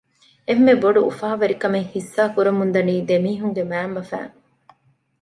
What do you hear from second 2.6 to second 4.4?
ދަނީ ދެމީހުންގެ މައިންބަފައިން